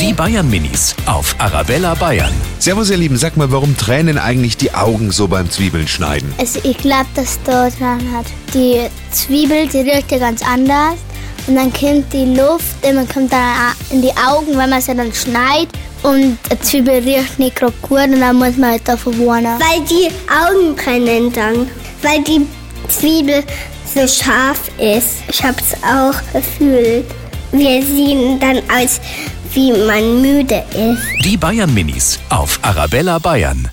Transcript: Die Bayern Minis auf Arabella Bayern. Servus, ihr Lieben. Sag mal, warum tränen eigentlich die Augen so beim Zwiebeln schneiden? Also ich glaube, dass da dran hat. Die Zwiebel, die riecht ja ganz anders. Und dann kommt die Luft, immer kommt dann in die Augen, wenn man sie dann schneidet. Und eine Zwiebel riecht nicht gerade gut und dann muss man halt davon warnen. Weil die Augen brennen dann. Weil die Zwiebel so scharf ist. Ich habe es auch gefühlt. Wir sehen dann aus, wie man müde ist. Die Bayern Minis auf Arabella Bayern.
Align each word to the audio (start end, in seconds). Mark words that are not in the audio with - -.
Die 0.00 0.12
Bayern 0.12 0.48
Minis 0.48 0.94
auf 1.06 1.34
Arabella 1.38 1.94
Bayern. 1.94 2.32
Servus, 2.60 2.88
ihr 2.90 2.96
Lieben. 2.96 3.16
Sag 3.16 3.36
mal, 3.36 3.50
warum 3.50 3.76
tränen 3.76 4.16
eigentlich 4.16 4.56
die 4.56 4.72
Augen 4.74 5.10
so 5.10 5.26
beim 5.26 5.50
Zwiebeln 5.50 5.88
schneiden? 5.88 6.32
Also 6.38 6.60
ich 6.62 6.78
glaube, 6.78 7.06
dass 7.16 7.38
da 7.42 7.68
dran 7.68 8.00
hat. 8.12 8.26
Die 8.54 8.80
Zwiebel, 9.10 9.66
die 9.66 9.78
riecht 9.78 10.12
ja 10.12 10.18
ganz 10.18 10.42
anders. 10.42 10.94
Und 11.48 11.56
dann 11.56 11.72
kommt 11.72 12.12
die 12.12 12.26
Luft, 12.26 12.86
immer 12.88 13.06
kommt 13.06 13.32
dann 13.32 13.72
in 13.90 14.02
die 14.02 14.12
Augen, 14.12 14.56
wenn 14.56 14.70
man 14.70 14.80
sie 14.80 14.94
dann 14.94 15.12
schneidet. 15.12 15.72
Und 16.04 16.38
eine 16.48 16.60
Zwiebel 16.60 16.94
riecht 17.00 17.40
nicht 17.40 17.56
gerade 17.56 17.74
gut 17.82 18.04
und 18.04 18.20
dann 18.20 18.36
muss 18.36 18.56
man 18.56 18.70
halt 18.70 18.86
davon 18.86 19.18
warnen. 19.26 19.58
Weil 19.58 19.84
die 19.86 20.10
Augen 20.30 20.76
brennen 20.76 21.32
dann. 21.32 21.68
Weil 22.02 22.22
die 22.22 22.46
Zwiebel 22.88 23.42
so 23.84 24.06
scharf 24.06 24.60
ist. 24.78 25.16
Ich 25.28 25.42
habe 25.42 25.56
es 25.60 25.74
auch 25.82 26.14
gefühlt. 26.32 27.06
Wir 27.52 27.82
sehen 27.82 28.38
dann 28.40 28.58
aus, 28.70 29.00
wie 29.54 29.72
man 29.72 30.20
müde 30.22 30.62
ist. 30.74 31.24
Die 31.24 31.36
Bayern 31.36 31.72
Minis 31.72 32.18
auf 32.28 32.58
Arabella 32.62 33.18
Bayern. 33.18 33.70